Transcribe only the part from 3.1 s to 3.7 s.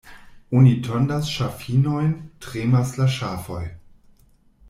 ŝafoj.